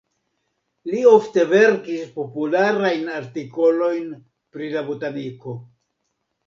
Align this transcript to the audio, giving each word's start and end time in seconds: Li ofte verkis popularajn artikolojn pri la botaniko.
Li 0.91 1.03
ofte 1.09 1.43
verkis 1.51 2.09
popularajn 2.17 3.15
artikolojn 3.19 4.11
pri 4.57 4.73
la 4.77 4.87
botaniko. 4.93 5.59